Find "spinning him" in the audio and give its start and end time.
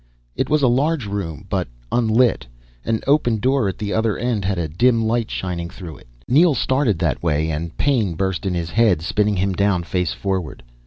9.03-9.53